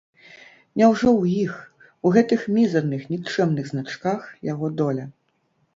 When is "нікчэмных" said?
3.13-3.65